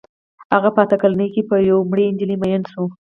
هغه 0.53 0.69
په 0.75 0.79
اته 0.85 0.95
کلنۍ 1.01 1.27
کې 1.33 1.41
په 1.49 1.55
یوې 1.69 1.83
مړې 1.89 2.05
نجلۍ 2.13 2.37
مین 2.41 2.61
شو 2.71 2.83